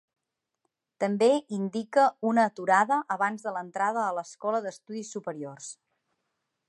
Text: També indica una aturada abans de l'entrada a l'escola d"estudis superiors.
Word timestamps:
També 1.03 1.27
indica 1.57 2.05
una 2.29 2.45
aturada 2.51 2.97
abans 3.17 3.45
de 3.49 3.53
l'entrada 3.59 4.01
a 4.07 4.17
l'escola 4.21 4.63
d"estudis 4.65 5.13
superiors. 5.19 5.69